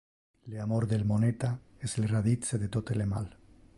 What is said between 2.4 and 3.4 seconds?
de tote le mal.